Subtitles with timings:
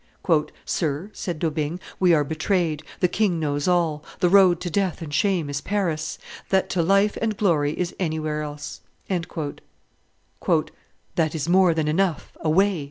[0.65, 5.13] "Sir," said D'Aubigne, "we are betrayed; the king knows all; the road to death and
[5.13, 6.17] shame is Paris;
[6.49, 9.59] that to life and glory is anywhere else." "That
[11.35, 12.79] is more than enough; away!"